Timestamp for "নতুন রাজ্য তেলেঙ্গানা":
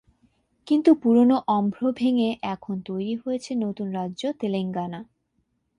3.55-4.99